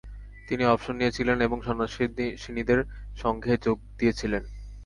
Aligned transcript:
তিনি 0.47 0.63
অবসর 0.65 0.93
নিয়েছিলেন 0.93 1.37
এবং 1.41 1.57
সন্ন্যাসিনীদের 1.61 2.79
সংঘে 3.17 3.53
যোগ 3.65 3.77
দিয়েছিলেন। 3.99 4.43